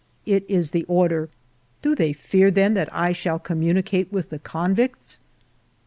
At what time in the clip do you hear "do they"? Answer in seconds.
1.83-2.11